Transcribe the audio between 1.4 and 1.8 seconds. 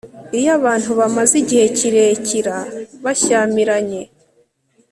igihe